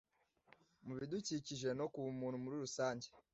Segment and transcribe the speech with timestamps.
[0.85, 3.07] mubidukikije no kubumuntu muri rusange